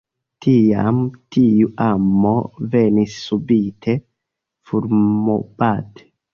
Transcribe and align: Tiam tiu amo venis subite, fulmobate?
Tiam 0.43 1.01
tiu 1.37 1.69
amo 1.89 2.33
venis 2.77 3.19
subite, 3.29 3.97
fulmobate? 4.73 6.13